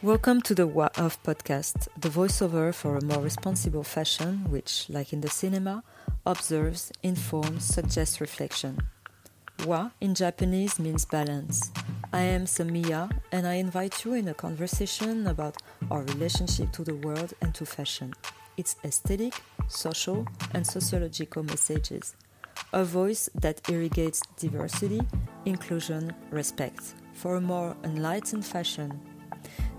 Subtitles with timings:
[0.00, 5.12] Welcome to the Wa of podcast, the voiceover for a more responsible fashion, which, like
[5.12, 5.82] in the cinema,
[6.24, 8.78] observes, informs, suggests reflection.
[9.66, 11.72] Wa in Japanese means balance.
[12.12, 15.56] I am Samia, and I invite you in a conversation about
[15.90, 18.14] our relationship to the world and to fashion,
[18.56, 19.34] its aesthetic,
[19.66, 22.14] social, and sociological messages.
[22.72, 25.00] A voice that irrigates diversity,
[25.44, 29.00] inclusion, respect for a more enlightened fashion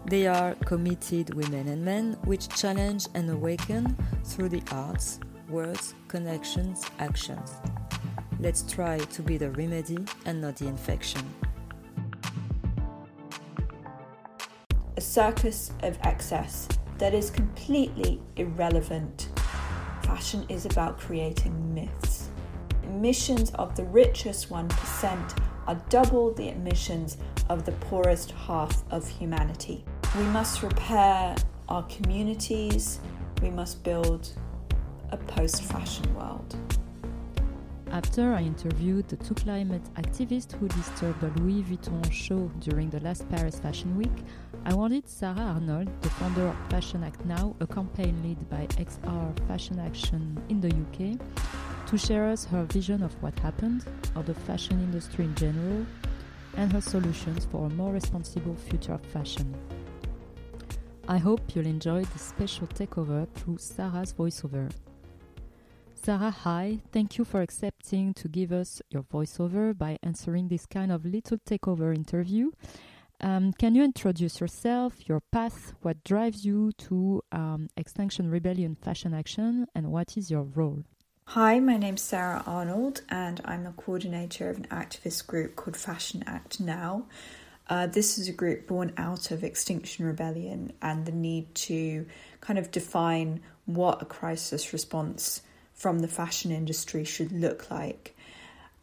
[0.05, 6.85] they are committed women and men which challenge and awaken through the arts, words, connections,
[6.99, 7.53] actions.
[8.39, 11.21] Let's try to be the remedy and not the infection.
[14.97, 19.29] A circus of excess that is completely irrelevant.
[20.03, 22.29] Fashion is about creating myths.
[22.83, 29.85] Emissions of the richest 1% are double the emissions of the poorest half of humanity.
[30.17, 31.35] We must repair
[31.69, 32.99] our communities,
[33.43, 34.33] we must build
[35.11, 36.55] a post fashion world.
[37.91, 42.99] After I interviewed the two climate activists who disturbed the Louis Vuitton show during the
[43.01, 44.25] last Paris Fashion Week,
[44.65, 49.47] I wanted Sara Arnold, the founder of Fashion Act Now, a campaign led by XR
[49.47, 51.19] Fashion Action in the UK,
[51.85, 53.85] to share us her vision of what happened,
[54.15, 55.85] of the fashion industry in general,
[56.57, 59.55] and her solutions for a more responsible future of fashion.
[61.09, 64.71] I hope you'll enjoy this special takeover through Sara's voiceover.
[65.95, 66.77] Sara, hi.
[66.91, 71.39] Thank you for accepting to give us your voiceover by answering this kind of little
[71.39, 72.51] takeover interview.
[73.21, 79.15] Um, can you introduce yourself, your path, what drives you to um, Extinction Rebellion Fashion
[79.15, 80.83] Action, and what is your role?
[81.25, 86.23] Hi, my name's Sara Arnold, and I'm the coordinator of an activist group called Fashion
[86.27, 87.07] Act Now.
[87.69, 92.07] Uh, this is a group born out of Extinction Rebellion and the need to
[92.41, 95.43] kind of define what a crisis response
[95.75, 98.15] from the fashion industry should look like.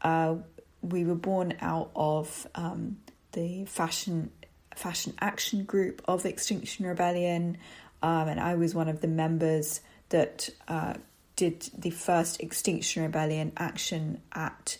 [0.02, 0.36] Uh,
[0.82, 2.96] we were born out of um,
[3.32, 4.30] the fashion
[4.76, 7.56] fashion action group of Extinction Rebellion,
[8.02, 9.80] um, and I was one of the members
[10.10, 10.94] that uh,
[11.34, 14.78] did the first Extinction Rebellion action at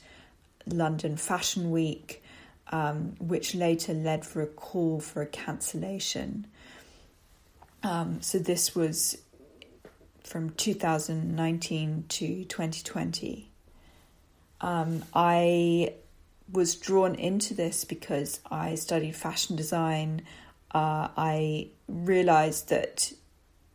[0.67, 2.23] London Fashion Week,
[2.73, 6.47] um, which later led for a call for a cancellation.
[7.83, 9.19] Um, so this was
[10.25, 13.51] from 2019 to 2020.
[14.61, 15.95] Um, I
[16.51, 20.23] was drawn into this because I studied fashion design.
[20.73, 23.13] Uh, I realized that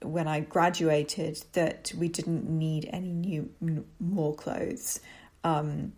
[0.02, 5.00] when I graduated that we didn't need any new more clothes.
[5.44, 5.94] Um,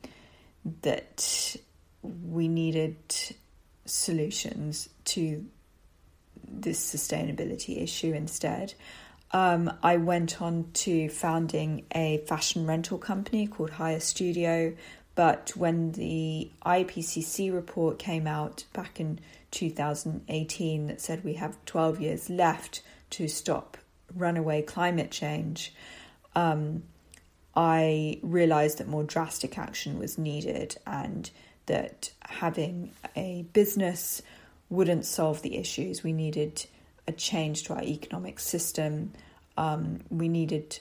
[0.81, 1.55] that
[2.03, 2.95] we needed
[3.85, 5.45] solutions to
[6.47, 8.73] this sustainability issue instead.
[9.31, 14.73] Um, I went on to founding a fashion rental company called Hire Studio.
[15.15, 19.19] But when the IPCC report came out back in
[19.51, 22.81] 2018 that said we have 12 years left
[23.11, 23.77] to stop
[24.15, 25.73] runaway climate change,
[26.35, 26.83] um,
[27.55, 31.29] I realized that more drastic action was needed and
[31.65, 34.21] that having a business
[34.69, 36.03] wouldn't solve the issues.
[36.03, 36.65] We needed
[37.07, 39.13] a change to our economic system.
[39.57, 40.79] Um, we needed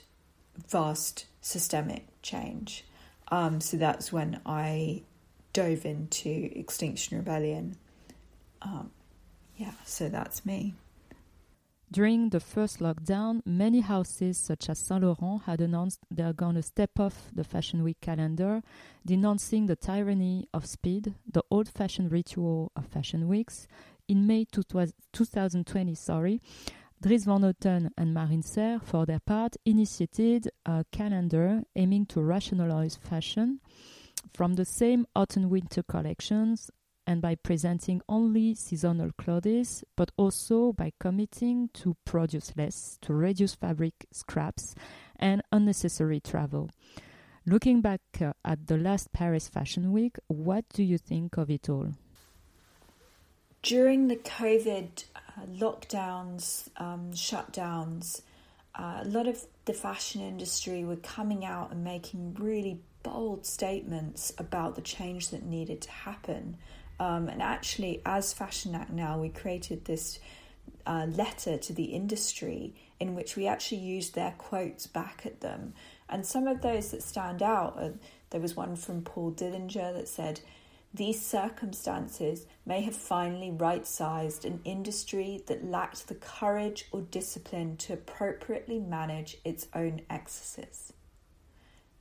[0.69, 2.84] vast systemic change.
[3.28, 5.03] Um, so that's when I
[5.53, 7.76] dove into Extinction Rebellion.
[8.62, 8.91] Um,
[9.56, 10.75] yeah, so that's me.
[11.92, 16.54] During the first lockdown, many houses such as Saint Laurent had announced they are going
[16.54, 18.62] to step off the Fashion Week calendar,
[19.04, 23.69] denouncing the tyranny of speed, the old fashioned ritual of fashion weeks.
[24.08, 26.41] In May 2020, sorry,
[27.03, 32.97] Dries Van Noten and Marine Serre, for their part, initiated a calendar aiming to rationalize
[32.97, 33.60] fashion
[34.33, 36.71] from the same autumn winter collections
[37.12, 43.54] and by presenting only seasonal clothes, but also by committing to produce less, to reduce
[43.54, 44.74] fabric scraps
[45.16, 46.70] and unnecessary travel.
[47.44, 51.68] Looking back uh, at the last Paris Fashion Week, what do you think of it
[51.68, 51.88] all?
[53.60, 55.20] During the COVID uh,
[55.59, 58.22] lockdowns, um, shutdowns,
[58.74, 64.32] uh, a lot of the fashion industry were coming out and making really bold statements
[64.38, 66.56] about the change that needed to happen
[66.98, 70.18] um, and actually, as Fashion Act Now, we created this
[70.86, 75.74] uh, letter to the industry in which we actually used their quotes back at them.
[76.09, 77.91] And some of those that stand out, uh,
[78.30, 80.41] there was one from Paul Dillinger that said,
[80.94, 87.78] these circumstances may have finally right sized an industry that lacked the courage or discipline
[87.78, 90.92] to appropriately manage its own excesses.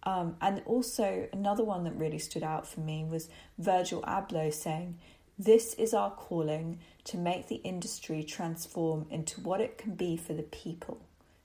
[0.03, 4.97] Um, and also, another one that really stood out for me was Virgil Abloh saying,
[5.37, 10.33] This is our calling to make the industry transform into what it can be for
[10.33, 11.01] the people,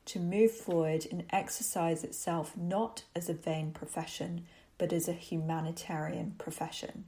[0.07, 4.47] to move forward and exercise itself not as a vain profession,
[4.79, 7.05] but as a humanitarian profession.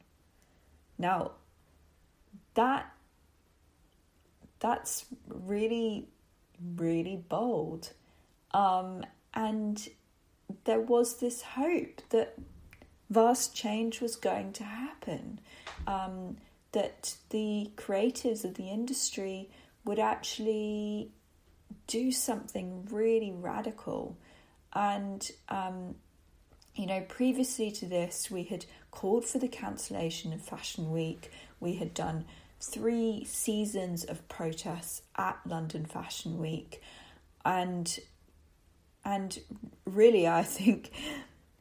[0.99, 1.33] Now,
[2.55, 2.93] that
[4.61, 6.09] that's really,
[6.77, 7.93] really bold.
[8.53, 9.05] Um,
[9.35, 9.89] and
[10.65, 12.39] there was this hope that
[13.11, 15.41] vast change was going to happen,
[15.87, 16.37] um,
[16.73, 19.49] that the creators of the industry
[19.85, 21.11] would actually
[21.87, 24.17] do something really radical.
[24.75, 25.95] And, um,
[26.75, 31.31] you know, previously to this, we had called for the cancellation of Fashion Week.
[31.61, 32.27] We had done
[32.61, 36.83] three seasons of protests at London Fashion Week.
[37.44, 37.99] And
[39.08, 39.38] and
[39.87, 40.90] really, I think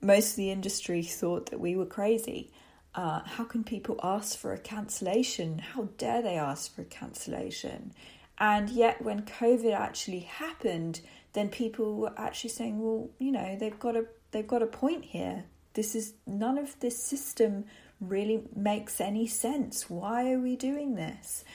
[0.01, 2.51] most of the industry thought that we were crazy.
[2.93, 5.59] Uh, how can people ask for a cancellation?
[5.59, 7.93] How dare they ask for a cancellation?
[8.37, 10.99] And yet, when COVID actually happened,
[11.33, 15.05] then people were actually saying, "Well, you know, they've got a they've got a point
[15.05, 15.45] here.
[15.73, 17.65] This is none of this system
[18.01, 19.89] really makes any sense.
[19.89, 21.45] Why are we doing this?"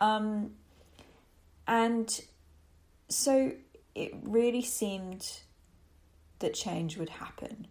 [0.00, 0.56] Um,
[1.68, 2.08] and
[3.08, 3.52] so
[3.96, 5.40] it really seemed
[6.38, 7.66] that change would happen.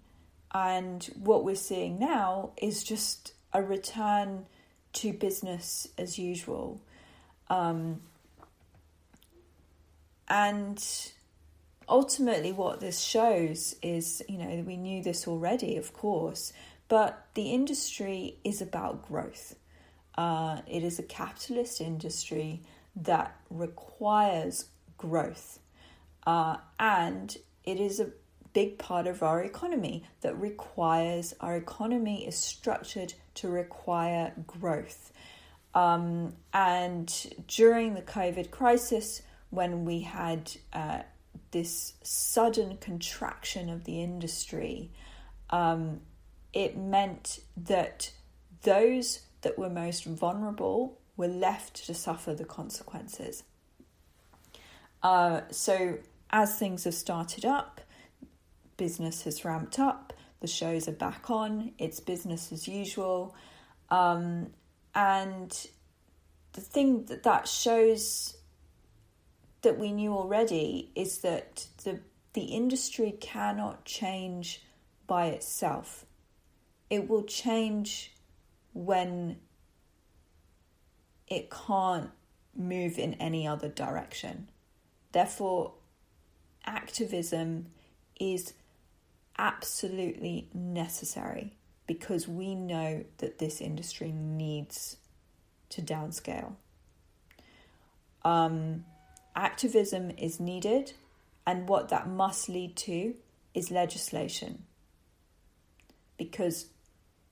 [0.54, 4.46] And what we're seeing now is just a return
[4.94, 6.82] to business as usual.
[7.50, 8.02] Um,
[10.28, 10.84] and
[11.88, 16.54] ultimately, what this shows is you know, we knew this already, of course,
[16.88, 19.56] but the industry is about growth.
[20.18, 22.62] Uh, it is a capitalist industry
[22.96, 24.66] that requires
[24.98, 25.60] growth.
[26.26, 28.10] Uh, and it is a
[28.54, 35.12] big part of our economy that requires our economy is structured to require growth.
[35.74, 37.14] Um, and
[37.48, 41.00] during the COVID crisis, when we had uh,
[41.52, 44.92] this sudden contraction of the industry,
[45.50, 46.00] um,
[46.54, 48.12] it meant that
[48.64, 53.44] those that were most vulnerable were left to suffer the consequences.
[55.04, 55.98] Uh, so
[56.36, 57.80] as things have started up,
[58.76, 60.12] business has ramped up,
[60.42, 63.34] the shows are back on, it's business as usual.
[63.90, 64.48] Um,
[64.94, 65.50] and
[66.52, 68.36] the thing that that shows
[69.62, 72.02] that we knew already is that the
[72.34, 74.62] the industry cannot change
[75.08, 76.06] by itself.
[76.90, 78.14] It will change
[78.74, 79.38] when
[81.30, 82.10] it can't
[82.54, 84.50] move in any other direction.
[85.14, 85.76] Therefore,
[86.66, 87.68] activism
[88.20, 88.54] is
[89.38, 91.54] absolutely necessary
[91.88, 94.98] because we know that this industry needs
[95.70, 96.54] to downscale.
[98.24, 98.86] Um,
[99.36, 100.94] activism is needed,
[101.46, 103.16] and what that must lead to
[103.54, 104.64] is legislation.
[106.18, 106.68] Because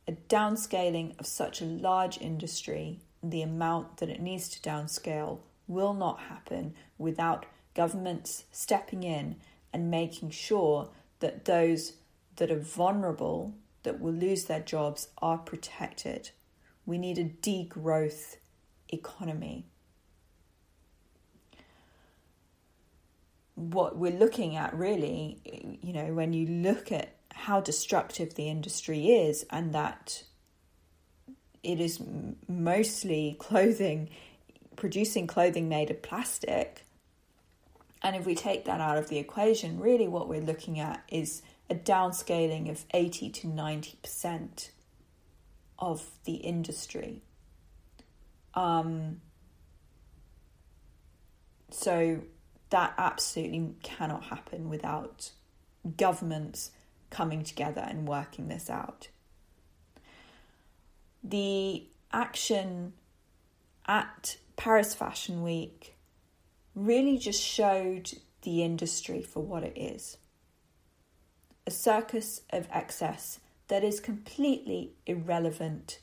[0.08, 5.94] a downscaling of such a large industry, the amount that it needs to downscale, will
[5.94, 9.38] not happen without governments stepping in
[9.72, 10.90] and making sure
[11.20, 11.94] that those
[12.36, 13.54] that are vulnerable,
[13.84, 16.32] that will lose their jobs, are protected.
[16.86, 18.38] We need a degrowth
[18.90, 19.66] economy.
[23.56, 29.08] What we're looking at, really, you know, when you look at how destructive the industry
[29.12, 30.24] is and that
[31.64, 32.02] it is
[32.48, 34.10] mostly clothing,
[34.76, 36.83] producing clothing made of plastic,
[38.04, 41.42] and if we take that out of the equation, really what we're looking at is
[41.70, 44.70] a downscaling of 80 to 90%
[45.80, 47.22] of the industry.
[48.54, 49.22] Um,
[51.72, 52.22] so
[52.70, 55.32] that absolutely cannot happen without
[55.98, 56.72] governments
[57.10, 59.08] coming together and working this out.
[61.24, 62.94] The action
[63.86, 65.96] at Paris Fashion Week
[66.76, 68.12] really just showed
[68.42, 70.18] the industry for what it is
[71.66, 73.40] a circus of excess
[73.70, 76.00] that is completely irrelevant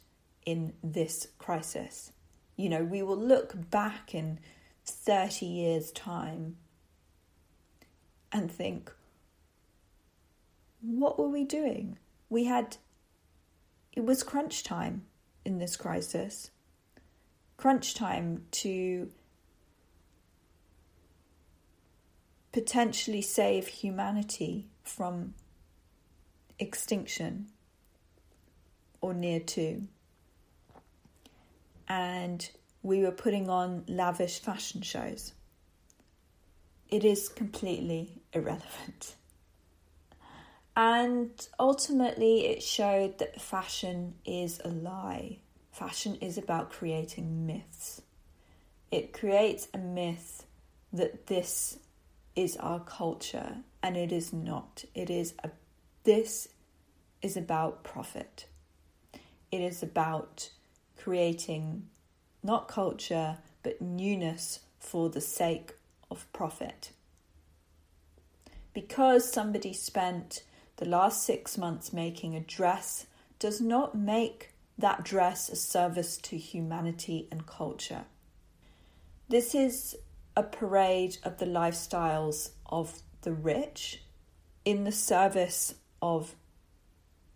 [0.47, 2.13] in this crisis.
[2.57, 4.39] You know, we will look back in
[4.87, 6.57] 30 years' time
[8.33, 8.91] and think,
[10.81, 11.99] what were we doing?
[12.29, 12.79] We had,
[13.93, 15.03] it was crunch time.
[15.45, 16.51] in this crisis.
[17.57, 19.11] Crunch time to
[22.53, 25.35] potentially save humanity from
[26.59, 27.47] extinction
[29.01, 29.83] or near to.
[31.89, 32.49] And
[32.83, 35.33] we were putting on lavish fashion shows.
[36.89, 39.17] It is completely irrelevant.
[40.77, 45.39] And ultimately, it showed that fashion is a lie.
[45.73, 48.03] Fashion is about creating myths.
[48.91, 50.47] It creates a myth
[50.93, 51.79] that this
[52.37, 54.85] is our culture, and it is not.
[54.95, 55.51] It is a,
[56.05, 56.49] this
[57.23, 58.47] is about profit.
[59.51, 60.51] It is about
[60.97, 61.89] creating
[62.43, 65.73] not culture but newness for the sake
[66.11, 66.93] of profit.
[68.73, 70.43] Because somebody spent
[70.77, 73.07] the last six months making a dress
[73.39, 78.05] does not make that dress a service to humanity and culture.
[79.29, 79.97] This is
[80.37, 84.03] a parade of the lifestyles of the rich
[84.65, 86.35] in the service of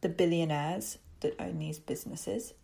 [0.00, 2.54] the billionaires that own these businesses.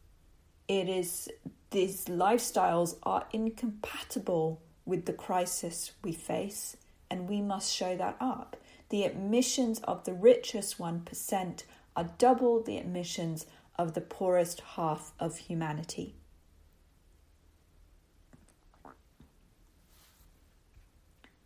[0.68, 1.28] It is
[1.70, 6.76] these lifestyles are incompatible with the crisis we face,
[7.10, 8.56] and we must show that up.
[8.88, 11.62] The emissions of the richest 1%
[11.96, 13.46] are double the emissions
[13.78, 16.16] of the poorest half of humanity.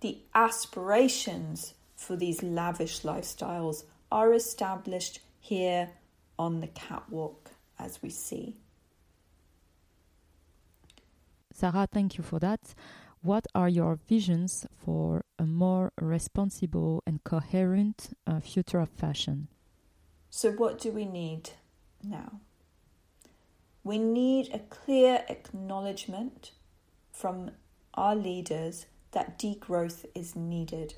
[0.04, 5.92] The aspirations for these lavish lifestyles are established here
[6.38, 8.58] on the catwalk as we see.
[11.54, 12.74] Sara, thank you for that.
[13.22, 19.48] What are your visions for a more responsible and coherent uh, future of fashion?
[20.28, 21.52] So, what do we need
[22.02, 22.40] now?
[23.82, 26.50] We need a clear acknowledgement
[27.10, 27.52] from
[27.94, 28.84] our leaders
[29.14, 30.94] that degrowth is needed.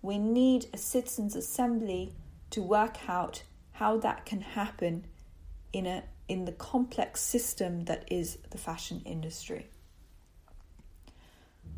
[0.00, 2.14] We need a citizens' assembly
[2.50, 5.04] to work out how that can happen
[5.72, 9.66] in a in the complex system that is the fashion industry.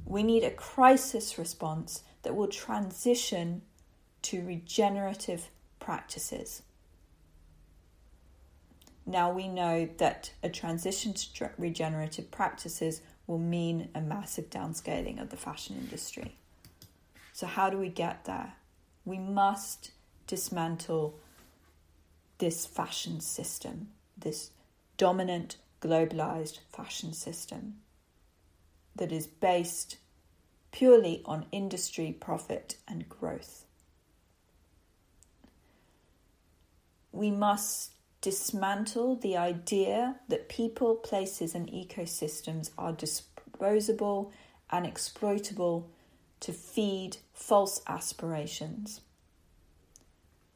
[0.04, 3.62] We need a crisis response that will transition
[4.22, 5.48] to regenerative
[5.80, 6.62] practices.
[9.04, 15.30] Now we know that a transition to regenerative practices will mean a massive downscaling of
[15.30, 16.36] the fashion industry.
[17.32, 18.54] So, how do we get there?
[19.04, 19.90] We must
[20.26, 21.18] dismantle
[22.38, 24.50] this fashion system, this
[24.96, 27.76] dominant, globalized fashion system
[28.94, 29.98] that is based
[30.72, 33.64] purely on industry profit and growth.
[37.12, 37.92] We must
[38.26, 44.32] dismantle the idea that people, places, and ecosystems are disposable
[44.68, 45.88] and exploitable
[46.40, 49.00] to feed false aspirations.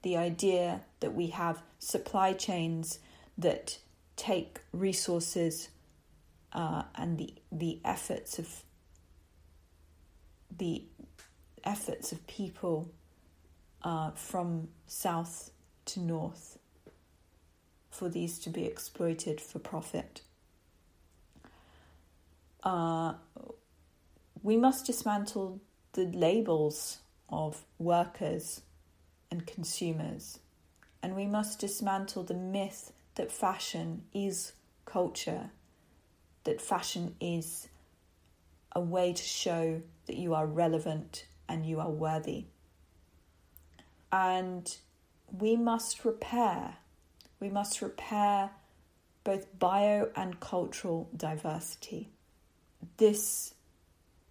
[0.02, 2.98] The idea that we have supply chains
[3.38, 3.78] that
[4.16, 5.68] take resources
[6.52, 8.64] uh, and the the efforts of
[10.58, 10.82] the
[11.62, 12.90] efforts of people
[13.84, 15.52] uh, from south
[15.84, 16.58] to north
[17.90, 20.22] for these to be exploited for profit.
[22.62, 23.14] Uh,
[24.42, 25.60] we must dismantle
[25.92, 28.62] the labels of workers
[29.30, 30.38] and consumers.
[31.02, 34.52] And we must dismantle the myth that fashion is
[34.84, 35.50] culture,
[36.44, 37.68] that fashion is
[38.72, 42.44] a way to show that you are relevant and you are worthy.
[44.12, 44.76] And
[45.30, 46.76] we must repair,
[47.40, 48.50] we must repair
[49.24, 52.10] both bio and cultural diversity.
[52.98, 53.54] This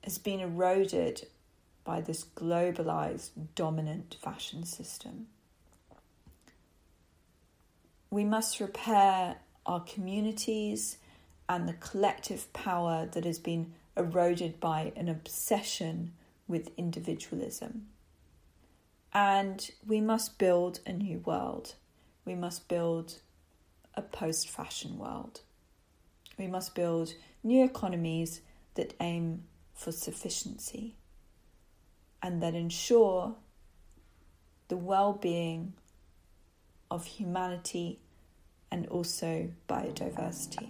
[0.04, 1.28] has been eroded
[1.84, 5.28] by this globalized dominant fashion system.
[8.12, 10.98] We must repair our communities
[11.48, 16.14] and the collective power that has been eroded by an obsession
[16.48, 17.88] with individualism.
[19.14, 21.76] And we must build a new world.
[22.30, 23.16] We must build
[23.96, 25.42] a post fashion world.
[26.38, 28.42] We must build new economies
[28.76, 30.94] that aim for sufficiency
[32.22, 33.34] and that ensure
[34.68, 35.74] the well being
[36.92, 37.98] of humanity
[38.70, 40.70] and also biodiversity.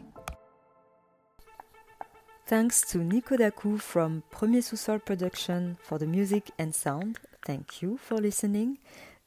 [2.46, 7.20] Thanks to Nico Dakou from Premier Sous-Sol Production for the music and sound.
[7.46, 8.78] Thank you for listening.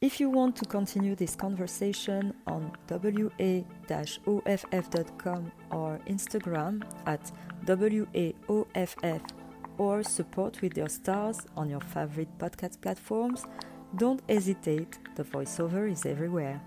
[0.03, 3.61] If you want to continue this conversation on wa-off.com
[5.71, 7.31] or Instagram at
[7.65, 9.21] waoff
[9.77, 13.45] or support with your stars on your favorite podcast platforms,
[13.95, 16.61] don't hesitate, the voiceover is everywhere.